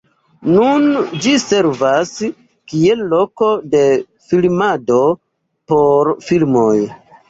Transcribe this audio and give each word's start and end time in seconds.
Nun 0.53 0.87
ĝi 1.25 1.33
servas 1.43 2.15
kiel 2.73 3.05
loko 3.13 3.53
de 3.77 3.85
filmado 4.33 5.01
por 5.73 6.17
filmoj. 6.31 6.79